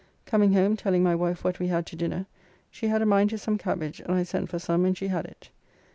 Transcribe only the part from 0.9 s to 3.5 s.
my wife what we had to dinner, she had a mind to